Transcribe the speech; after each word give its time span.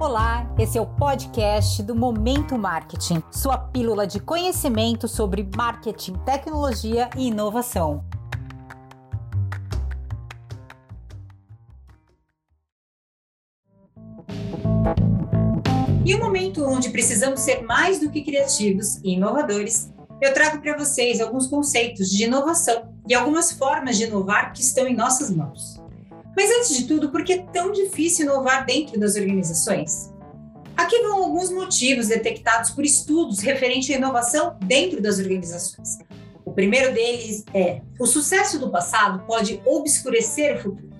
Olá, 0.00 0.50
esse 0.58 0.78
é 0.78 0.80
o 0.80 0.86
podcast 0.86 1.82
do 1.82 1.94
Momento 1.94 2.56
Marketing, 2.56 3.22
sua 3.30 3.58
pílula 3.58 4.06
de 4.06 4.18
conhecimento 4.18 5.06
sobre 5.06 5.46
marketing, 5.54 6.14
tecnologia 6.24 7.10
e 7.18 7.26
inovação. 7.26 8.02
Em 16.06 16.14
um 16.14 16.18
momento 16.18 16.64
onde 16.64 16.88
precisamos 16.88 17.40
ser 17.40 17.60
mais 17.60 18.00
do 18.00 18.10
que 18.10 18.22
criativos 18.22 18.96
e 19.04 19.12
inovadores, 19.16 19.92
eu 20.18 20.32
trago 20.32 20.62
para 20.62 20.78
vocês 20.78 21.20
alguns 21.20 21.46
conceitos 21.46 22.08
de 22.08 22.24
inovação 22.24 22.94
e 23.06 23.12
algumas 23.12 23.52
formas 23.52 23.98
de 23.98 24.04
inovar 24.04 24.54
que 24.54 24.62
estão 24.62 24.86
em 24.86 24.96
nossas 24.96 25.28
mãos. 25.28 25.78
Mas 26.36 26.50
antes 26.50 26.76
de 26.76 26.84
tudo, 26.84 27.10
por 27.10 27.24
que 27.24 27.32
é 27.34 27.42
tão 27.52 27.72
difícil 27.72 28.26
inovar 28.26 28.64
dentro 28.64 28.98
das 28.98 29.16
organizações? 29.16 30.12
Aqui 30.76 31.02
vão 31.02 31.24
alguns 31.24 31.50
motivos 31.50 32.08
detectados 32.08 32.70
por 32.70 32.84
estudos 32.84 33.40
referentes 33.40 33.90
à 33.90 33.98
inovação 33.98 34.56
dentro 34.64 35.00
das 35.02 35.18
organizações. 35.18 35.98
O 36.44 36.52
primeiro 36.52 36.94
deles 36.94 37.44
é: 37.52 37.82
o 37.98 38.06
sucesso 38.06 38.58
do 38.58 38.70
passado 38.70 39.24
pode 39.26 39.60
obscurecer 39.66 40.56
o 40.56 40.62
futuro. 40.62 40.90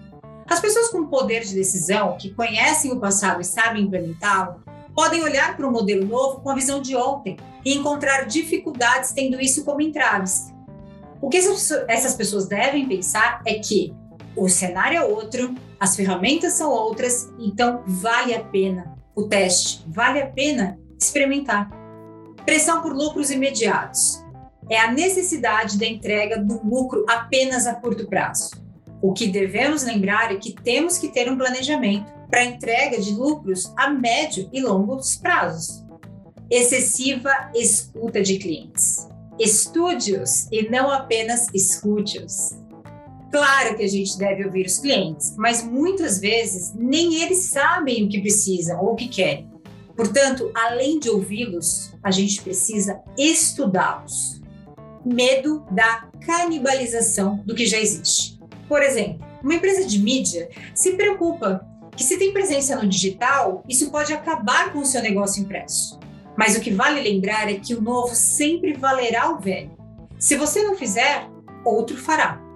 As 0.46 0.60
pessoas 0.60 0.88
com 0.88 1.06
poder 1.06 1.44
de 1.44 1.54
decisão, 1.54 2.16
que 2.18 2.34
conhecem 2.34 2.92
o 2.92 3.00
passado 3.00 3.40
e 3.40 3.44
sabem 3.44 3.84
implementá-lo, 3.84 4.62
podem 4.94 5.22
olhar 5.22 5.56
para 5.56 5.66
o 5.66 5.70
modelo 5.72 6.04
novo 6.04 6.40
com 6.40 6.50
a 6.50 6.54
visão 6.54 6.82
de 6.82 6.94
ontem 6.96 7.36
e 7.64 7.74
encontrar 7.74 8.24
dificuldades 8.26 9.12
tendo 9.12 9.40
isso 9.40 9.64
como 9.64 9.80
entraves. 9.80 10.52
O 11.22 11.28
que 11.28 11.38
essas 11.88 12.14
pessoas 12.14 12.46
devem 12.46 12.88
pensar 12.88 13.42
é 13.46 13.54
que 13.54 13.94
o 14.36 14.48
cenário 14.48 14.98
é 14.98 15.04
outro, 15.04 15.54
as 15.78 15.96
ferramentas 15.96 16.54
são 16.54 16.70
outras, 16.70 17.32
então 17.38 17.82
vale 17.86 18.34
a 18.34 18.44
pena 18.44 18.94
o 19.14 19.24
teste, 19.24 19.84
vale 19.88 20.20
a 20.20 20.26
pena 20.26 20.78
experimentar. 20.98 21.70
Pressão 22.44 22.80
por 22.80 22.92
lucros 22.92 23.30
imediatos 23.30 24.24
é 24.68 24.78
a 24.78 24.92
necessidade 24.92 25.78
da 25.78 25.86
entrega 25.86 26.38
do 26.38 26.60
lucro 26.62 27.04
apenas 27.08 27.66
a 27.66 27.74
curto 27.74 28.06
prazo. 28.06 28.50
O 29.02 29.12
que 29.12 29.26
devemos 29.26 29.82
lembrar 29.82 30.32
é 30.32 30.36
que 30.36 30.52
temos 30.52 30.98
que 30.98 31.08
ter 31.08 31.30
um 31.30 31.36
planejamento 31.36 32.12
para 32.30 32.44
entrega 32.44 33.00
de 33.00 33.12
lucros 33.12 33.72
a 33.76 33.90
médio 33.90 34.48
e 34.52 34.60
longos 34.60 35.16
prazos. 35.16 35.84
Excessiva 36.50 37.30
escuta 37.54 38.22
de 38.22 38.38
clientes. 38.38 39.08
Estude-os 39.38 40.46
e 40.52 40.68
não 40.68 40.90
apenas 40.90 41.46
escute-os. 41.54 42.60
Claro 43.30 43.76
que 43.76 43.84
a 43.84 43.88
gente 43.88 44.18
deve 44.18 44.44
ouvir 44.44 44.66
os 44.66 44.78
clientes, 44.78 45.36
mas 45.36 45.62
muitas 45.62 46.18
vezes 46.18 46.74
nem 46.74 47.22
eles 47.22 47.44
sabem 47.44 48.04
o 48.04 48.08
que 48.08 48.20
precisam 48.20 48.80
ou 48.80 48.92
o 48.92 48.96
que 48.96 49.06
querem. 49.06 49.48
Portanto, 49.96 50.50
além 50.54 50.98
de 50.98 51.08
ouvi-los, 51.08 51.94
a 52.02 52.10
gente 52.10 52.42
precisa 52.42 53.00
estudá-los. 53.16 54.40
Medo 55.04 55.64
da 55.70 56.08
canibalização 56.26 57.36
do 57.46 57.54
que 57.54 57.66
já 57.66 57.78
existe. 57.78 58.38
Por 58.68 58.82
exemplo, 58.82 59.24
uma 59.42 59.54
empresa 59.54 59.86
de 59.86 59.98
mídia 60.00 60.50
se 60.74 60.92
preocupa 60.92 61.64
que 61.96 62.02
se 62.02 62.18
tem 62.18 62.32
presença 62.32 62.76
no 62.76 62.88
digital, 62.88 63.62
isso 63.68 63.90
pode 63.90 64.12
acabar 64.12 64.72
com 64.72 64.80
o 64.80 64.86
seu 64.86 65.02
negócio 65.02 65.42
impresso. 65.42 66.00
Mas 66.36 66.56
o 66.56 66.60
que 66.60 66.70
vale 66.70 67.00
lembrar 67.00 67.48
é 67.48 67.54
que 67.54 67.74
o 67.74 67.80
novo 67.82 68.14
sempre 68.14 68.72
valerá 68.72 69.30
o 69.30 69.38
velho. 69.38 69.70
Se 70.18 70.36
você 70.36 70.62
não 70.62 70.76
fizer, 70.76 71.28
outro 71.64 71.96
fará 71.96 72.49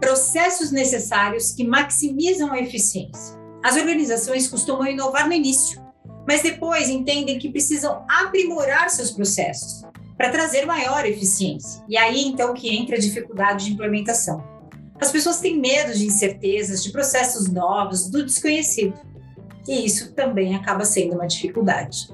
processos 0.00 0.70
necessários 0.70 1.52
que 1.52 1.64
maximizam 1.64 2.52
a 2.52 2.60
eficiência. 2.60 3.36
As 3.62 3.76
organizações 3.76 4.48
costumam 4.48 4.86
inovar 4.86 5.26
no 5.26 5.32
início, 5.32 5.82
mas 6.26 6.42
depois 6.42 6.88
entendem 6.88 7.38
que 7.38 7.50
precisam 7.50 8.04
aprimorar 8.08 8.90
seus 8.90 9.10
processos 9.10 9.82
para 10.16 10.30
trazer 10.30 10.66
maior 10.66 11.04
eficiência. 11.04 11.82
E 11.88 11.96
aí 11.96 12.24
então 12.24 12.54
que 12.54 12.74
entra 12.74 12.96
a 12.96 13.00
dificuldade 13.00 13.66
de 13.66 13.72
implementação. 13.72 14.44
As 15.00 15.10
pessoas 15.10 15.40
têm 15.40 15.58
medo 15.58 15.92
de 15.92 16.06
incertezas, 16.06 16.82
de 16.82 16.90
processos 16.90 17.48
novos, 17.48 18.08
do 18.08 18.24
desconhecido. 18.24 18.98
E 19.66 19.84
isso 19.84 20.12
também 20.12 20.54
acaba 20.54 20.84
sendo 20.84 21.14
uma 21.14 21.26
dificuldade. 21.26 22.08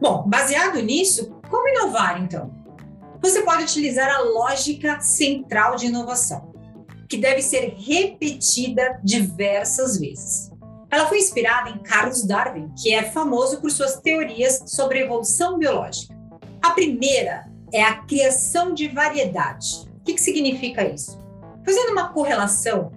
Bom, 0.00 0.24
baseado 0.28 0.80
nisso, 0.80 1.32
como 1.50 1.68
inovar 1.68 2.22
então? 2.22 2.52
Você 3.20 3.42
pode 3.42 3.64
utilizar 3.64 4.08
a 4.08 4.20
lógica 4.20 5.00
central 5.00 5.76
de 5.76 5.86
inovação 5.86 6.53
que 7.08 7.16
deve 7.16 7.42
ser 7.42 7.74
repetida 7.76 9.00
diversas 9.02 9.98
vezes. 9.98 10.50
Ela 10.90 11.08
foi 11.08 11.18
inspirada 11.18 11.70
em 11.70 11.78
Carlos 11.78 12.24
Darwin, 12.24 12.72
que 12.80 12.94
é 12.94 13.02
famoso 13.02 13.60
por 13.60 13.70
suas 13.70 13.96
teorias 13.96 14.62
sobre 14.66 15.00
evolução 15.00 15.58
biológica. 15.58 16.14
A 16.62 16.70
primeira 16.70 17.50
é 17.72 17.82
a 17.82 17.96
criação 17.96 18.72
de 18.72 18.88
variedade. 18.88 19.88
O 20.00 20.04
que, 20.04 20.14
que 20.14 20.20
significa 20.20 20.84
isso? 20.84 21.18
Fazendo 21.64 21.92
uma 21.92 22.12
correlação 22.12 22.92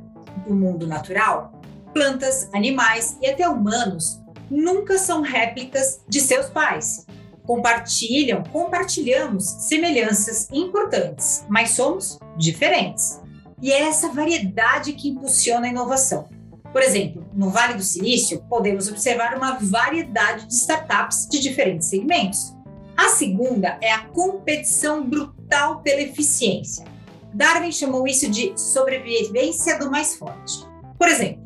do 0.45 0.53
mundo 0.53 0.85
natural, 0.85 1.59
plantas, 1.93 2.49
animais 2.53 3.17
e 3.21 3.27
até 3.27 3.49
humanos 3.49 4.21
nunca 4.49 4.97
são 4.97 5.21
réplicas 5.21 6.01
de 6.07 6.21
seus 6.21 6.47
pais. 6.47 7.05
Compartilham, 7.45 8.43
compartilhamos 8.51 9.43
semelhanças 9.43 10.47
importantes, 10.51 11.45
mas 11.49 11.71
somos 11.71 12.19
diferentes. 12.37 13.21
E 13.61 13.71
é 13.71 13.83
essa 13.83 14.09
variedade 14.09 14.93
que 14.93 15.09
impulsiona 15.09 15.65
a 15.65 15.69
inovação. 15.69 16.29
Por 16.71 16.81
exemplo, 16.81 17.25
no 17.33 17.49
Vale 17.49 17.73
do 17.73 17.83
Silício, 17.83 18.43
podemos 18.47 18.87
observar 18.87 19.35
uma 19.35 19.57
variedade 19.59 20.45
de 20.45 20.53
startups 20.53 21.27
de 21.27 21.39
diferentes 21.39 21.87
segmentos. 21.87 22.53
A 22.95 23.09
segunda 23.09 23.77
é 23.81 23.91
a 23.91 24.05
competição 24.05 25.03
brutal 25.03 25.81
pela 25.81 26.01
eficiência. 26.01 26.85
Darwin 27.33 27.71
chamou 27.71 28.07
isso 28.07 28.29
de 28.29 28.53
sobrevivência 28.59 29.79
do 29.79 29.89
mais 29.89 30.15
forte. 30.15 30.65
Por 30.97 31.07
exemplo, 31.07 31.41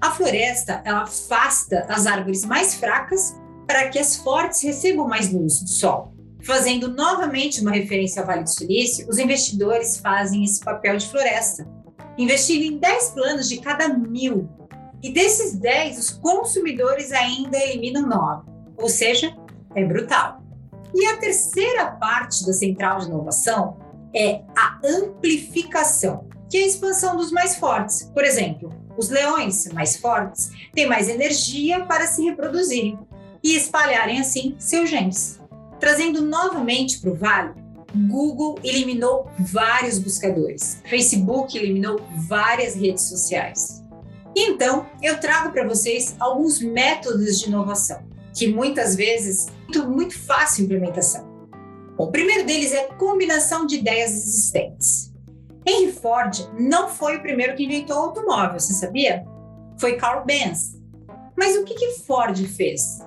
a 0.00 0.10
floresta 0.10 0.82
ela 0.84 1.02
afasta 1.02 1.86
as 1.88 2.06
árvores 2.06 2.44
mais 2.44 2.74
fracas 2.74 3.34
para 3.66 3.88
que 3.88 3.98
as 3.98 4.16
fortes 4.16 4.62
recebam 4.62 5.08
mais 5.08 5.32
luz 5.32 5.60
do 5.60 5.68
sol. 5.68 6.13
Fazendo 6.44 6.88
novamente 6.88 7.62
uma 7.62 7.70
referência 7.70 8.20
ao 8.20 8.26
Vale 8.26 8.42
do 8.42 8.50
Silício, 8.50 9.08
os 9.08 9.16
investidores 9.16 9.96
fazem 9.98 10.44
esse 10.44 10.60
papel 10.60 10.98
de 10.98 11.08
floresta, 11.08 11.66
investindo 12.18 12.62
em 12.62 12.78
10 12.78 13.10
planos 13.12 13.48
de 13.48 13.58
cada 13.60 13.88
mil. 13.88 14.46
E 15.02 15.10
desses 15.10 15.54
10, 15.58 15.98
os 15.98 16.10
consumidores 16.10 17.12
ainda 17.12 17.56
eliminam 17.56 18.06
9, 18.06 18.50
ou 18.76 18.90
seja, 18.90 19.34
é 19.74 19.84
brutal. 19.84 20.42
E 20.94 21.06
a 21.06 21.16
terceira 21.16 21.92
parte 21.92 22.44
da 22.44 22.52
central 22.52 22.98
de 22.98 23.06
inovação 23.06 23.78
é 24.14 24.42
a 24.54 24.78
amplificação, 24.84 26.28
que 26.50 26.58
é 26.58 26.62
a 26.62 26.66
expansão 26.66 27.16
dos 27.16 27.32
mais 27.32 27.56
fortes. 27.56 28.10
Por 28.12 28.22
exemplo, 28.22 28.70
os 28.98 29.08
leões 29.08 29.66
mais 29.72 29.96
fortes 29.96 30.50
têm 30.74 30.86
mais 30.86 31.08
energia 31.08 31.86
para 31.86 32.06
se 32.06 32.22
reproduzirem 32.22 32.98
e 33.42 33.56
espalharem 33.56 34.20
assim 34.20 34.54
seus 34.58 34.90
genes. 34.90 35.42
Trazendo 35.84 36.22
novamente 36.22 36.98
para 36.98 37.10
o 37.10 37.14
Vale, 37.14 37.52
Google 38.08 38.58
eliminou 38.64 39.30
vários 39.38 39.98
buscadores, 39.98 40.80
Facebook 40.88 41.58
eliminou 41.58 42.00
várias 42.26 42.74
redes 42.74 43.06
sociais. 43.06 43.82
Então, 44.34 44.86
eu 45.02 45.20
trago 45.20 45.52
para 45.52 45.68
vocês 45.68 46.16
alguns 46.18 46.58
métodos 46.62 47.38
de 47.38 47.48
inovação, 47.48 48.02
que 48.32 48.46
muitas 48.46 48.96
vezes 48.96 49.48
muito, 49.64 49.86
muito 49.90 50.18
fácil 50.18 50.64
implementação. 50.64 51.28
Bom, 51.98 52.04
o 52.04 52.10
primeiro 52.10 52.46
deles 52.46 52.72
é 52.72 52.84
combinação 52.94 53.66
de 53.66 53.76
ideias 53.76 54.12
existentes. 54.12 55.12
Henry 55.66 55.92
Ford 55.92 56.48
não 56.58 56.88
foi 56.88 57.18
o 57.18 57.20
primeiro 57.20 57.54
que 57.54 57.64
inventou 57.64 57.98
o 57.98 58.04
automóvel, 58.04 58.58
você 58.58 58.72
sabia? 58.72 59.22
Foi 59.78 59.96
Carl 59.96 60.24
Benz. 60.24 60.80
Mas 61.36 61.54
o 61.58 61.64
que, 61.64 61.74
que 61.74 61.98
Ford 62.06 62.42
fez? 62.46 63.00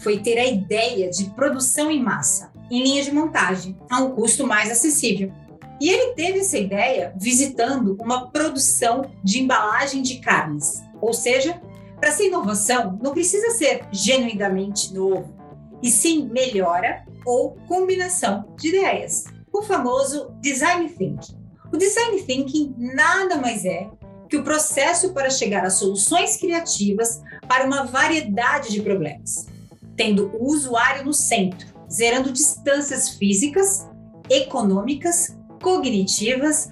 Foi 0.00 0.18
ter 0.18 0.38
a 0.38 0.46
ideia 0.46 1.10
de 1.10 1.30
produção 1.30 1.90
em 1.90 2.02
massa, 2.02 2.52
em 2.70 2.82
linha 2.82 3.02
de 3.02 3.12
montagem, 3.12 3.76
a 3.90 4.00
um 4.00 4.12
custo 4.12 4.46
mais 4.46 4.70
acessível. 4.70 5.32
E 5.80 5.88
ele 5.88 6.14
teve 6.14 6.40
essa 6.40 6.58
ideia 6.58 7.14
visitando 7.16 7.96
uma 8.00 8.30
produção 8.30 9.10
de 9.22 9.40
embalagem 9.42 10.02
de 10.02 10.18
carnes. 10.18 10.82
Ou 11.00 11.12
seja, 11.12 11.60
para 11.98 12.12
ser 12.12 12.26
inovação, 12.26 12.98
não 13.02 13.12
precisa 13.12 13.50
ser 13.50 13.86
genuinamente 13.92 14.92
novo, 14.92 15.34
e 15.82 15.90
sim 15.90 16.28
melhora 16.28 17.04
ou 17.24 17.56
combinação 17.68 18.54
de 18.58 18.68
ideias. 18.68 19.24
O 19.52 19.62
famoso 19.62 20.30
design 20.40 20.88
thinking. 20.88 21.38
O 21.72 21.76
design 21.76 22.22
thinking 22.22 22.74
nada 22.76 23.36
mais 23.36 23.64
é 23.64 23.88
que 24.28 24.36
o 24.36 24.44
processo 24.44 25.12
para 25.12 25.28
chegar 25.28 25.64
a 25.64 25.70
soluções 25.70 26.36
criativas 26.36 27.20
para 27.48 27.64
uma 27.66 27.84
variedade 27.84 28.70
de 28.70 28.80
problemas 28.80 29.46
tendo 29.96 30.30
o 30.36 30.50
usuário 30.50 31.04
no 31.04 31.12
centro, 31.12 31.66
zerando 31.90 32.32
distâncias 32.32 33.10
físicas, 33.10 33.88
econômicas, 34.28 35.36
cognitivas, 35.62 36.70